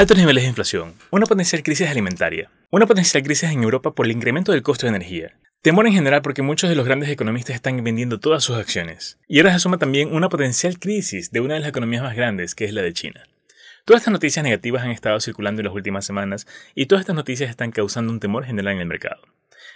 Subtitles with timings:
[0.00, 4.12] Altos niveles de inflación, una potencial crisis alimentaria, una potencial crisis en Europa por el
[4.12, 7.84] incremento del costo de energía, temor en general porque muchos de los grandes economistas están
[7.84, 11.60] vendiendo todas sus acciones, y ahora se suma también una potencial crisis de una de
[11.60, 13.24] las economías más grandes, que es la de China.
[13.84, 17.50] Todas estas noticias negativas han estado circulando en las últimas semanas y todas estas noticias
[17.50, 19.20] están causando un temor general en el mercado.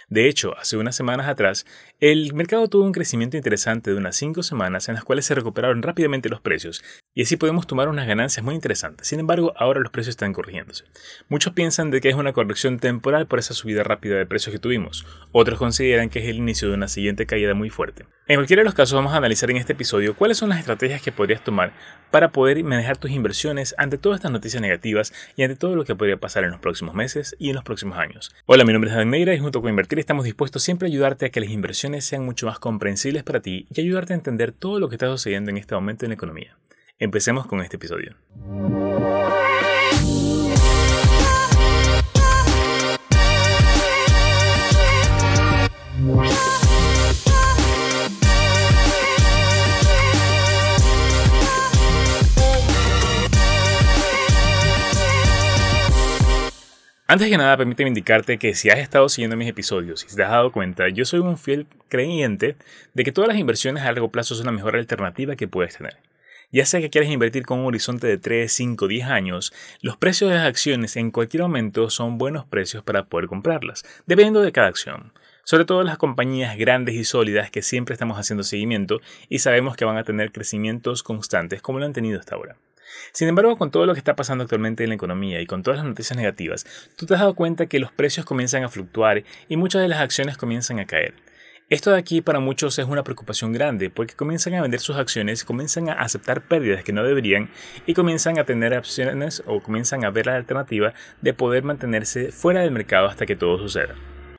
[0.09, 1.65] De hecho, hace unas semanas atrás,
[1.99, 5.81] el mercado tuvo un crecimiento interesante de unas 5 semanas en las cuales se recuperaron
[5.81, 6.83] rápidamente los precios
[7.13, 9.07] y así podemos tomar unas ganancias muy interesantes.
[9.07, 10.83] Sin embargo, ahora los precios están corrigiéndose.
[11.29, 14.59] Muchos piensan de que es una corrección temporal por esa subida rápida de precios que
[14.59, 15.05] tuvimos.
[15.31, 18.05] Otros consideran que es el inicio de una siguiente caída muy fuerte.
[18.27, 21.01] En cualquiera de los casos vamos a analizar en este episodio cuáles son las estrategias
[21.01, 21.73] que podrías tomar
[22.11, 25.95] para poder manejar tus inversiones ante todas estas noticias negativas y ante todo lo que
[25.95, 28.33] podría pasar en los próximos meses y en los próximos años.
[28.45, 31.25] Hola, mi nombre es Dan Neira y junto con Invertir estamos dispuestos siempre a ayudarte
[31.25, 34.79] a que las inversiones sean mucho más comprensibles para ti y ayudarte a entender todo
[34.79, 36.57] lo que está sucediendo en este momento en la economía.
[36.99, 38.15] Empecemos con este episodio.
[57.15, 60.23] Antes que nada, permíteme indicarte que si has estado siguiendo mis episodios y si te
[60.23, 62.57] has dado cuenta, yo soy un fiel creyente
[62.93, 65.95] de que todas las inversiones a largo plazo son la mejor alternativa que puedes tener.
[66.51, 70.29] Ya sea que quieras invertir con un horizonte de 3, 5, 10 años, los precios
[70.29, 74.67] de las acciones en cualquier momento son buenos precios para poder comprarlas, dependiendo de cada
[74.67, 75.13] acción.
[75.45, 78.99] Sobre todo las compañías grandes y sólidas que siempre estamos haciendo seguimiento
[79.29, 82.57] y sabemos que van a tener crecimientos constantes como lo han tenido hasta ahora.
[83.11, 85.77] Sin embargo, con todo lo que está pasando actualmente en la economía y con todas
[85.79, 89.57] las noticias negativas, tú te has dado cuenta que los precios comienzan a fluctuar y
[89.57, 91.13] muchas de las acciones comienzan a caer.
[91.67, 95.43] Esto de aquí para muchos es una preocupación grande porque comienzan a vender sus acciones,
[95.43, 97.49] comienzan a aceptar pérdidas que no deberían
[97.87, 102.61] y comienzan a tener opciones o comienzan a ver la alternativa de poder mantenerse fuera
[102.61, 103.95] del mercado hasta que todo suceda.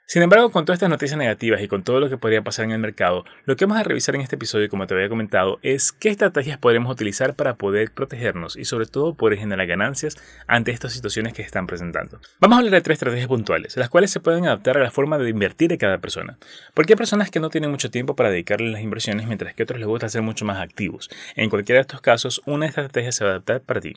[0.09, 2.71] Sin embargo, con todas estas noticias negativas y con todo lo que podría pasar en
[2.71, 5.91] el mercado, lo que vamos a revisar en este episodio, como te había comentado, es
[5.91, 10.16] qué estrategias podemos utilizar para poder protegernos y sobre todo poder generar ganancias
[10.47, 12.21] ante estas situaciones que se están presentando.
[12.39, 15.19] Vamos a hablar de tres estrategias puntuales, las cuales se pueden adaptar a la forma
[15.19, 16.39] de invertir de cada persona.
[16.72, 19.62] Porque hay personas que no tienen mucho tiempo para dedicarle a las inversiones, mientras que
[19.62, 21.11] a otros les gusta ser mucho más activos.
[21.34, 23.95] En cualquiera de estos casos, una estrategias se va a adaptar para ti.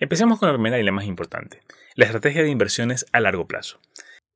[0.00, 1.62] Empecemos con la primera y la más importante,
[1.94, 3.78] la estrategia de inversiones a largo plazo.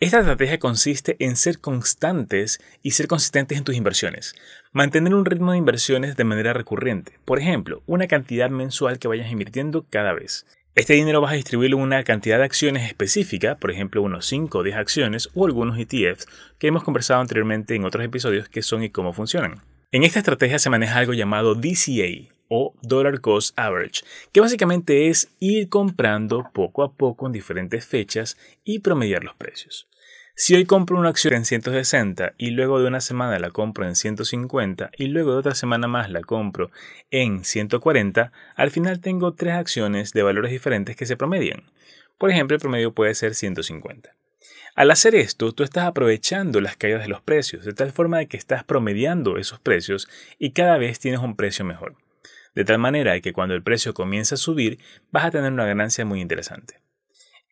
[0.03, 4.34] Esta estrategia consiste en ser constantes y ser consistentes en tus inversiones.
[4.72, 7.19] Mantener un ritmo de inversiones de manera recurrente.
[7.27, 10.47] Por ejemplo, una cantidad mensual que vayas invirtiendo cada vez.
[10.75, 14.56] Este dinero vas a distribuirlo en una cantidad de acciones específica, por ejemplo unos 5
[14.61, 16.27] o 10 acciones o algunos ETFs
[16.59, 19.61] que hemos conversado anteriormente en otros episodios que son y cómo funcionan.
[19.93, 25.28] En esta estrategia se maneja algo llamado DCA o Dollar Cost Average, que básicamente es
[25.41, 29.89] ir comprando poco a poco en diferentes fechas y promediar los precios.
[30.42, 33.94] Si hoy compro una acción en 160 y luego de una semana la compro en
[33.94, 36.70] 150 y luego de otra semana más la compro
[37.10, 41.64] en 140, al final tengo tres acciones de valores diferentes que se promedian.
[42.16, 44.14] Por ejemplo, el promedio puede ser 150.
[44.76, 48.26] Al hacer esto, tú estás aprovechando las caídas de los precios, de tal forma de
[48.26, 50.08] que estás promediando esos precios
[50.38, 51.96] y cada vez tienes un precio mejor
[52.54, 54.78] de tal manera que cuando el precio comience a subir
[55.12, 56.80] vas a tener una ganancia muy interesante.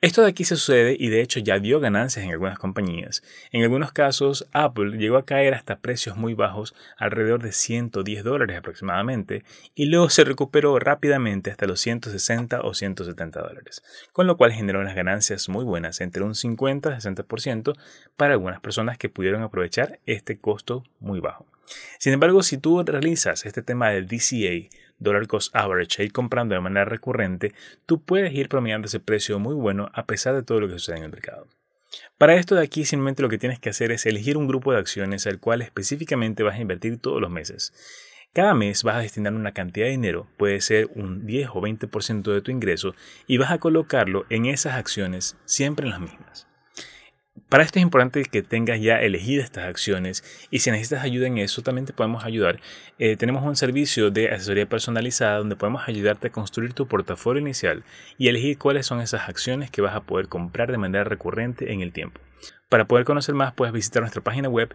[0.00, 3.24] Esto de aquí se sucede y de hecho ya dio ganancias en algunas compañías.
[3.50, 8.56] En algunos casos, Apple llegó a caer hasta precios muy bajos, alrededor de 110 dólares
[8.56, 9.42] aproximadamente,
[9.74, 13.82] y luego se recuperó rápidamente hasta los 160 o 170 dólares,
[14.12, 17.76] con lo cual generó unas ganancias muy buenas, entre un 50 y 60%
[18.16, 21.44] para algunas personas que pudieron aprovechar este costo muy bajo.
[21.98, 26.54] Sin embargo, si tú realizas este tema del DCA, Dollar Cost Average, e ir comprando
[26.54, 27.54] de manera recurrente,
[27.86, 30.98] tú puedes ir promediando ese precio muy bueno a pesar de todo lo que sucede
[30.98, 31.46] en el mercado.
[32.18, 34.78] Para esto de aquí simplemente lo que tienes que hacer es elegir un grupo de
[34.78, 37.72] acciones al cual específicamente vas a invertir todos los meses.
[38.32, 42.32] Cada mes vas a destinar una cantidad de dinero, puede ser un 10 o 20%
[42.32, 42.94] de tu ingreso,
[43.26, 46.47] y vas a colocarlo en esas acciones siempre en las mismas.
[47.48, 51.38] Para esto es importante que tengas ya elegidas estas acciones y si necesitas ayuda en
[51.38, 52.60] eso también te podemos ayudar.
[52.98, 57.84] Eh, tenemos un servicio de asesoría personalizada donde podemos ayudarte a construir tu portafolio inicial
[58.18, 61.80] y elegir cuáles son esas acciones que vas a poder comprar de manera recurrente en
[61.80, 62.20] el tiempo.
[62.68, 64.74] Para poder conocer más puedes visitar nuestra página web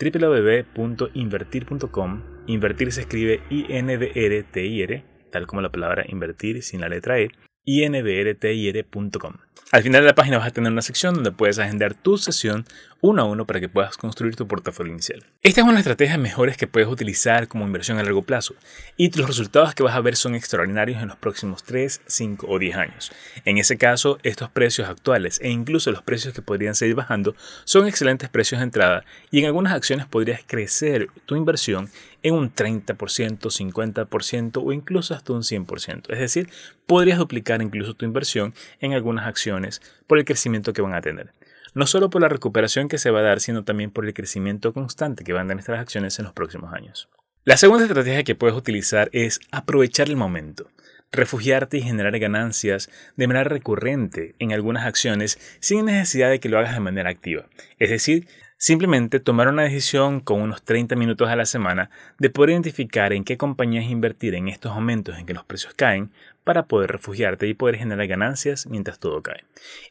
[0.00, 2.22] www.invertir.com.
[2.46, 7.28] Invertir se escribe I-N-V-R-T-I-R, tal como la palabra invertir sin la letra E
[7.64, 9.34] inbrtir.com.
[9.72, 12.64] Al final de la página vas a tener una sección donde puedes agendar tu sesión
[13.00, 15.26] uno a uno para que puedas construir tu portafolio inicial.
[15.42, 18.54] Esta es una estrategias mejores que puedes utilizar como inversión a largo plazo
[18.96, 22.58] y los resultados que vas a ver son extraordinarios en los próximos 3, 5 o
[22.58, 23.12] 10 años.
[23.44, 27.34] En ese caso, estos precios actuales e incluso los precios que podrían seguir bajando
[27.64, 31.90] son excelentes precios de entrada y en algunas acciones podrías crecer tu inversión
[32.24, 36.12] en un 30%, 50% o incluso hasta un 100%.
[36.12, 36.48] Es decir,
[36.86, 41.32] podrías duplicar incluso tu inversión en algunas acciones por el crecimiento que van a tener
[41.74, 44.72] no solo por la recuperación que se va a dar, sino también por el crecimiento
[44.72, 47.08] constante que van a dar estas acciones en los próximos años.
[47.44, 50.70] La segunda estrategia que puedes utilizar es aprovechar el momento,
[51.12, 56.58] refugiarte y generar ganancias de manera recurrente en algunas acciones sin necesidad de que lo
[56.58, 57.46] hagas de manera activa.
[57.78, 58.28] Es decir,
[58.66, 63.22] Simplemente tomar una decisión con unos 30 minutos a la semana de poder identificar en
[63.22, 66.10] qué compañías invertir en estos momentos en que los precios caen
[66.44, 69.44] para poder refugiarte y poder generar ganancias mientras todo cae.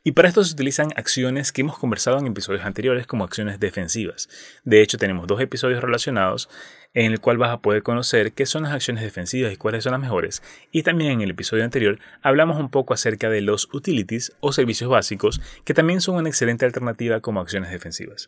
[0.03, 4.27] Y para esto se utilizan acciones que hemos conversado en episodios anteriores como acciones defensivas.
[4.63, 6.49] De hecho, tenemos dos episodios relacionados
[6.93, 9.93] en el cual vas a poder conocer qué son las acciones defensivas y cuáles son
[9.93, 10.43] las mejores.
[10.71, 14.89] Y también en el episodio anterior hablamos un poco acerca de los utilities o servicios
[14.89, 18.27] básicos que también son una excelente alternativa como acciones defensivas.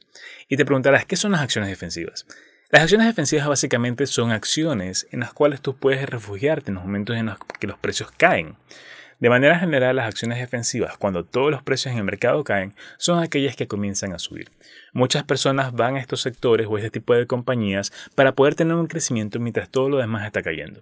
[0.50, 2.26] Y te preguntarás, ¿qué son las acciones defensivas?
[2.72, 7.16] Las acciones defensivas básicamente son acciones en las cuales tú puedes refugiarte en los momentos
[7.16, 8.56] en los que los precios caen.
[9.20, 13.24] De manera general, las acciones defensivas, cuando todos los precios en el mercado caen, son
[13.24, 14.52] aquellas que comienzan a subir.
[14.92, 18.88] Muchas personas van a estos sectores o este tipo de compañías para poder tener un
[18.88, 20.82] crecimiento mientras todo lo demás está cayendo.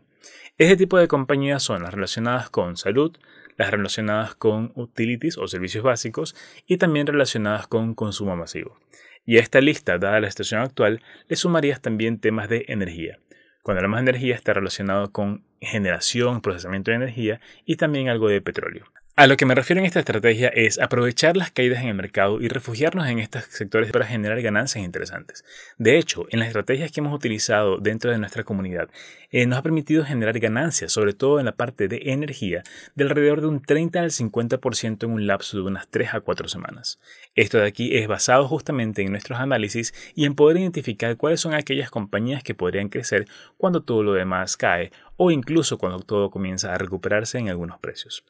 [0.57, 3.15] Este tipo de compañías son las relacionadas con salud,
[3.57, 6.35] las relacionadas con utilities o servicios básicos
[6.65, 8.77] y también relacionadas con consumo masivo.
[9.25, 13.19] Y a esta lista, dada la situación actual, le sumarías también temas de energía.
[13.61, 18.41] Cuando hablamos de energía está relacionado con generación, procesamiento de energía y también algo de
[18.41, 18.85] petróleo.
[19.15, 22.41] A lo que me refiero en esta estrategia es aprovechar las caídas en el mercado
[22.41, 25.45] y refugiarnos en estos sectores para generar ganancias interesantes.
[25.77, 28.89] De hecho, en las estrategias que hemos utilizado dentro de nuestra comunidad,
[29.29, 32.63] eh, nos ha permitido generar ganancias, sobre todo en la parte de energía,
[32.95, 36.47] de alrededor de un 30 al 50% en un lapso de unas 3 a 4
[36.47, 36.99] semanas.
[37.35, 41.53] Esto de aquí es basado justamente en nuestros análisis y en poder identificar cuáles son
[41.53, 43.27] aquellas compañías que podrían crecer
[43.57, 48.23] cuando todo lo demás cae o incluso cuando todo comienza a recuperarse en algunos precios.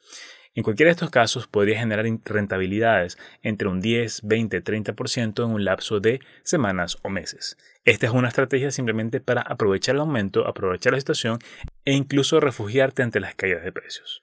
[0.55, 5.65] En cualquiera de estos casos podría generar rentabilidades entre un 10, 20, 30% en un
[5.65, 7.57] lapso de semanas o meses.
[7.85, 11.39] Esta es una estrategia simplemente para aprovechar el aumento, aprovechar la situación
[11.85, 14.22] e incluso refugiarte ante las caídas de precios.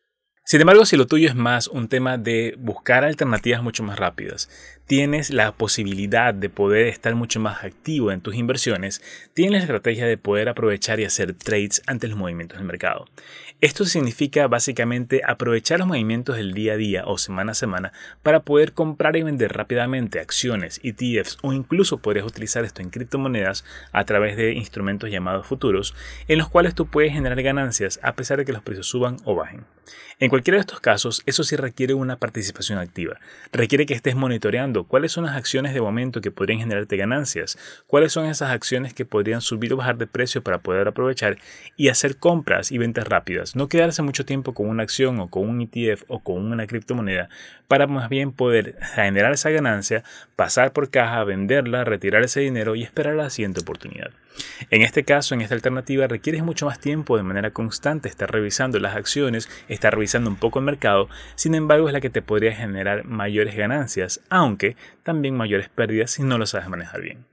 [0.50, 4.50] Sin embargo, si lo tuyo es más un tema de buscar alternativas mucho más rápidas,
[4.84, 9.00] tienes la posibilidad de poder estar mucho más activo en tus inversiones,
[9.32, 13.06] tienes la estrategia de poder aprovechar y hacer trades ante los movimientos del mercado.
[13.60, 17.92] Esto significa básicamente aprovechar los movimientos del día a día o semana a semana
[18.24, 23.64] para poder comprar y vender rápidamente acciones, ETFs o incluso podrías utilizar esto en criptomonedas
[23.92, 25.94] a través de instrumentos llamados futuros,
[26.26, 29.36] en los cuales tú puedes generar ganancias a pesar de que los precios suban o
[29.36, 29.64] bajen.
[30.18, 33.20] En cualquiera de estos casos, eso sí requiere una participación activa.
[33.52, 38.12] Requiere que estés monitoreando cuáles son las acciones de momento que podrían generarte ganancias, cuáles
[38.12, 41.36] son esas acciones que podrían subir o bajar de precio para poder aprovechar
[41.76, 43.54] y hacer compras y ventas rápidas.
[43.54, 47.28] No quedarse mucho tiempo con una acción o con un ETF o con una criptomoneda
[47.68, 50.04] para más bien poder generar esa ganancia,
[50.36, 54.10] pasar por caja, venderla, retirar ese dinero y esperar la siguiente oportunidad.
[54.70, 58.78] En este caso, en esta alternativa, requieres mucho más tiempo de manera constante estar revisando
[58.78, 62.54] las acciones, estar revisando un poco el mercado, sin embargo es la que te podría
[62.54, 67.30] generar mayores ganancias, aunque también mayores pérdidas si no lo sabes manejar bien.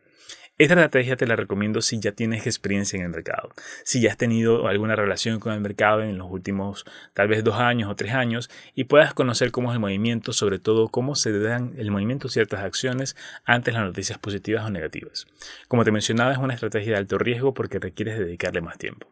[0.59, 3.51] Esta estrategia te la recomiendo si ya tienes experiencia en el mercado,
[3.83, 7.59] si ya has tenido alguna relación con el mercado en los últimos tal vez dos
[7.59, 11.37] años o tres años y puedas conocer cómo es el movimiento, sobre todo cómo se
[11.37, 15.27] dan el movimiento ciertas acciones ante las noticias positivas o negativas.
[15.67, 19.07] Como te mencionaba, es una estrategia de alto riesgo porque requieres dedicarle más tiempo.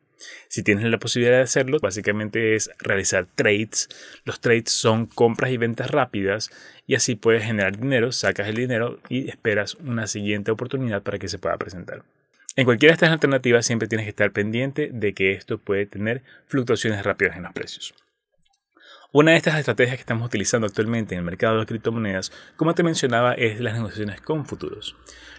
[0.47, 3.89] Si tienes la posibilidad de hacerlo, básicamente es realizar trades.
[4.23, 6.49] Los trades son compras y ventas rápidas
[6.87, 11.27] y así puedes generar dinero, sacas el dinero y esperas una siguiente oportunidad para que
[11.27, 12.03] se pueda presentar.
[12.55, 16.23] En cualquiera de estas alternativas siempre tienes que estar pendiente de que esto puede tener
[16.47, 17.93] fluctuaciones rápidas en los precios.
[19.11, 22.83] Una de estas estrategias que estamos utilizando actualmente en el mercado de criptomonedas, como te
[22.83, 24.95] mencionaba, es las negociaciones con futuros.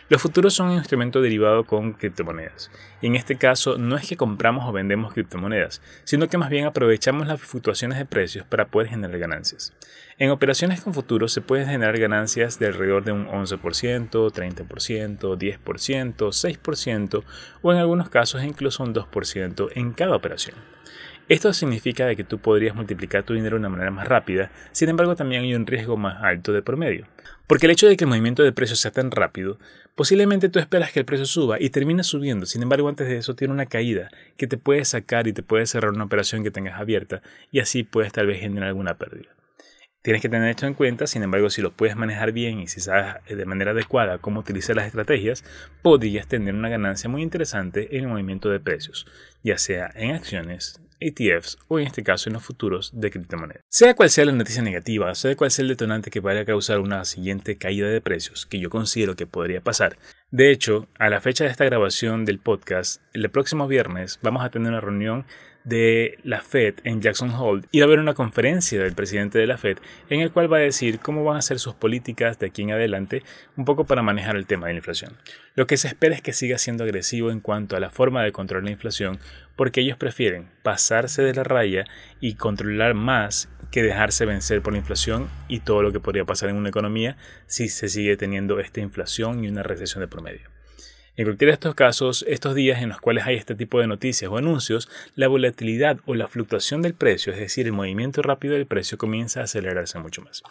[0.08, 2.70] Los futuros son un instrumento derivado con criptomonedas.
[3.02, 6.64] Y en este caso no es que compramos o vendemos criptomonedas, sino que más bien
[6.64, 9.72] aprovechamos las fluctuaciones de precios para poder generar ganancias.
[10.16, 16.16] En operaciones con futuros se pueden generar ganancias de alrededor de un 11%, 30%, 10%,
[16.16, 17.25] 6%
[17.62, 20.54] o en algunos casos incluso un 2% en cada operación.
[21.28, 25.16] Esto significa que tú podrías multiplicar tu dinero de una manera más rápida, sin embargo
[25.16, 27.08] también hay un riesgo más alto de promedio.
[27.46, 29.58] Porque el hecho de que el movimiento de precios sea tan rápido,
[29.94, 33.36] posiblemente tú esperas que el precio suba y termine subiendo, sin embargo antes de eso
[33.36, 36.80] tiene una caída que te puede sacar y te puede cerrar una operación que tengas
[36.80, 37.22] abierta
[37.52, 39.36] y así puedes tal vez generar alguna pérdida.
[40.02, 42.80] Tienes que tener esto en cuenta, sin embargo, si lo puedes manejar bien y si
[42.80, 45.42] sabes de manera adecuada cómo utilizar las estrategias,
[45.82, 49.06] podrías tener una ganancia muy interesante en el movimiento de precios,
[49.42, 53.62] ya sea en acciones, ETFs o en este caso en los futuros de criptomonedas.
[53.68, 56.80] Sea cual sea la noticia negativa, sea cual sea el detonante que vaya a causar
[56.80, 59.98] una siguiente caída de precios, que yo considero que podría pasar.
[60.30, 64.50] De hecho, a la fecha de esta grabación del podcast, el próximo viernes vamos a
[64.50, 65.24] tener una reunión
[65.66, 69.48] de la Fed en Jackson Hole y va a haber una conferencia del presidente de
[69.48, 72.46] la Fed en el cual va a decir cómo van a ser sus políticas de
[72.46, 73.24] aquí en adelante
[73.56, 75.16] un poco para manejar el tema de la inflación.
[75.56, 78.30] Lo que se espera es que siga siendo agresivo en cuanto a la forma de
[78.30, 79.18] controlar la inflación
[79.56, 81.84] porque ellos prefieren pasarse de la raya
[82.20, 86.50] y controlar más que dejarse vencer por la inflación y todo lo que podría pasar
[86.50, 90.50] en una economía si se sigue teniendo esta inflación y una recesión de promedio.
[91.16, 94.30] En cualquiera de estos casos, estos días en los cuales hay este tipo de noticias
[94.30, 98.66] o anuncios, la volatilidad o la fluctuación del precio, es decir, el movimiento rápido del
[98.66, 100.42] precio, comienza a acelerarse mucho más.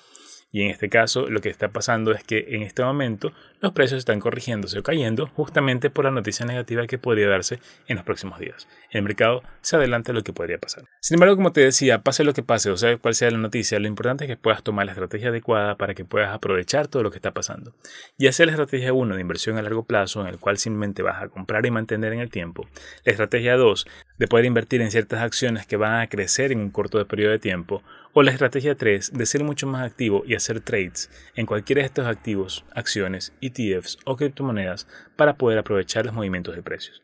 [0.56, 3.98] Y en este caso lo que está pasando es que en este momento los precios
[3.98, 7.60] están corrigiéndose o cayendo justamente por la noticia negativa que podría darse
[7.90, 8.66] en los próximos días.
[8.90, 10.86] El mercado se adelanta a lo que podría pasar.
[11.02, 13.78] Sin embargo, como te decía, pase lo que pase, o sea, cual sea la noticia,
[13.80, 17.12] lo importante es que puedas tomar la estrategia adecuada para que puedas aprovechar todo lo
[17.12, 17.74] que está pasando.
[18.18, 21.22] Y hacer la estrategia 1 de inversión a largo plazo, en el cual simplemente vas
[21.22, 22.66] a comprar y mantener en el tiempo.
[23.04, 26.70] La estrategia 2 de poder invertir en ciertas acciones que van a crecer en un
[26.70, 27.84] corto periodo de tiempo.
[28.14, 31.88] O la estrategia 3 de ser mucho más activo y hacer trades en cualquiera de
[31.88, 37.02] estos activos, acciones, ETFs o criptomonedas para poder aprovechar los movimientos de precios.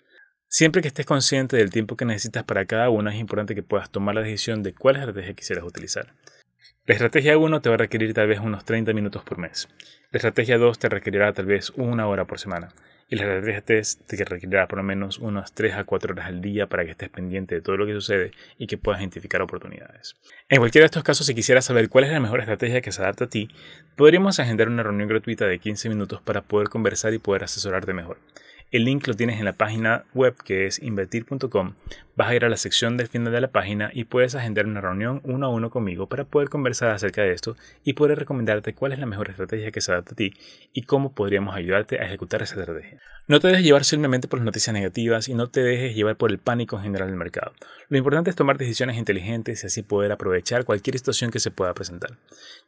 [0.47, 3.89] Siempre que estés consciente del tiempo que necesitas para cada una, es importante que puedas
[3.89, 6.13] tomar la decisión de cuál estrategia quisieras utilizar.
[6.85, 9.69] La estrategia 1 te va a requerir tal vez unos 30 minutos por mes.
[10.11, 12.73] La estrategia 2 te requerirá tal vez una hora por semana.
[13.11, 16.39] Y la estrategia 3 te requerirá por lo menos unas 3 a 4 horas al
[16.39, 20.15] día para que estés pendiente de todo lo que sucede y que puedas identificar oportunidades.
[20.47, 23.01] En cualquiera de estos casos, si quisieras saber cuál es la mejor estrategia que se
[23.01, 23.49] adapta a ti,
[23.97, 28.17] podríamos agendar una reunión gratuita de 15 minutos para poder conversar y poder asesorarte mejor.
[28.71, 31.73] El link lo tienes en la página web que es invertir.com.
[32.21, 34.79] Vas a ir a la sección del final de la página y puedes agendar una
[34.79, 38.91] reunión uno a uno conmigo para poder conversar acerca de esto y poder recomendarte cuál
[38.91, 40.31] es la mejor estrategia que se adapta a ti
[40.71, 42.99] y cómo podríamos ayudarte a ejecutar esa estrategia.
[43.25, 46.29] No te dejes llevar simplemente por las noticias negativas y no te dejes llevar por
[46.29, 47.53] el pánico en general del mercado.
[47.89, 51.73] Lo importante es tomar decisiones inteligentes y así poder aprovechar cualquier situación que se pueda
[51.73, 52.19] presentar.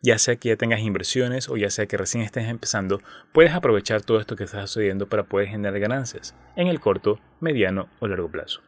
[0.02, 4.02] Ya sea que ya tengas inversiones o ya sea que recién estés empezando, puedes aprovechar
[4.02, 8.32] todo esto que está sucediendo para poder generar ganancias en el corto, mediano o largo
[8.32, 8.62] plazo.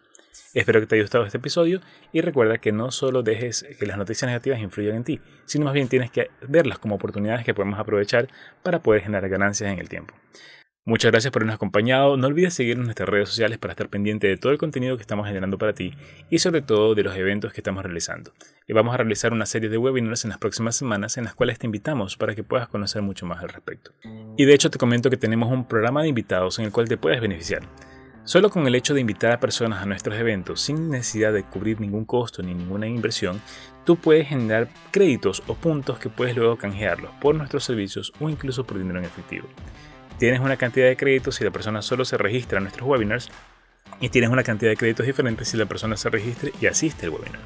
[0.54, 3.98] Espero que te haya gustado este episodio y recuerda que no solo dejes que las
[3.98, 7.80] noticias negativas influyan en ti, sino más bien tienes que verlas como oportunidades que podemos
[7.80, 8.27] aprovechar
[8.63, 10.13] para poder generar ganancias en el tiempo.
[10.88, 12.15] Muchas gracias por habernos acompañado.
[12.15, 15.01] No olvides seguirnos en nuestras redes sociales para estar pendiente de todo el contenido que
[15.01, 15.96] estamos generando para ti
[16.30, 18.34] y sobre todo de los eventos que estamos realizando.
[18.68, 21.58] Y vamos a realizar una serie de webinars en las próximas semanas en las cuales
[21.58, 23.94] te invitamos para que puedas conocer mucho más al respecto.
[24.38, 26.98] Y de hecho te comento que tenemos un programa de invitados en el cual te
[26.98, 27.63] puedes beneficiar.
[28.25, 31.79] Solo con el hecho de invitar a personas a nuestros eventos sin necesidad de cubrir
[31.79, 33.39] ningún costo ni ninguna inversión,
[33.86, 38.65] tú puedes generar créditos o puntos que puedes luego canjearlos por nuestros servicios o incluso
[38.65, 39.48] por dinero en efectivo
[40.17, 43.29] tienes una cantidad de créditos si la persona solo se registra en nuestros webinars
[44.00, 47.12] y tienes una cantidad de créditos diferentes si la persona se registra y asiste al
[47.12, 47.39] webinar.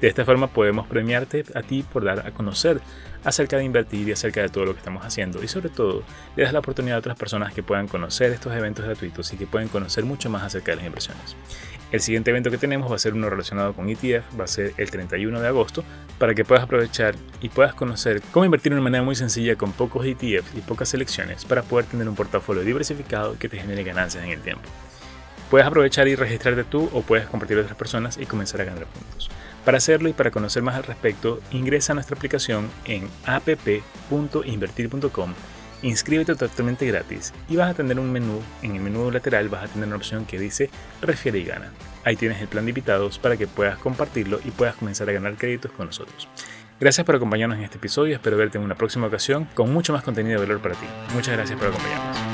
[0.00, 2.80] De esta forma podemos premiarte a ti por dar a conocer
[3.22, 6.02] acerca de invertir y acerca de todo lo que estamos haciendo y sobre todo
[6.36, 9.46] le das la oportunidad a otras personas que puedan conocer estos eventos gratuitos y que
[9.46, 11.36] puedan conocer mucho más acerca de las inversiones.
[11.92, 14.72] El siguiente evento que tenemos va a ser uno relacionado con ETF, va a ser
[14.76, 15.84] el 31 de agosto,
[16.18, 19.72] para que puedas aprovechar y puedas conocer cómo invertir de una manera muy sencilla con
[19.72, 24.22] pocos ETF y pocas selecciones para poder tener un portafolio diversificado que te genere ganancias
[24.22, 24.62] en el tiempo.
[25.50, 28.86] Puedes aprovechar y registrarte tú o puedes compartir a otras personas y comenzar a ganar
[28.86, 29.28] puntos.
[29.64, 35.34] Para hacerlo y para conocer más al respecto, ingresa a nuestra aplicación en app.invertir.com,
[35.82, 39.68] inscríbete totalmente gratis y vas a tener un menú, en el menú lateral vas a
[39.68, 40.70] tener una opción que dice
[41.02, 41.70] Refiere y gana.
[42.04, 45.36] Ahí tienes el plan de invitados para que puedas compartirlo y puedas comenzar a ganar
[45.36, 46.28] créditos con nosotros.
[46.80, 50.02] Gracias por acompañarnos en este episodio, espero verte en una próxima ocasión con mucho más
[50.02, 50.86] contenido de valor para ti.
[51.14, 52.29] Muchas gracias por acompañarnos.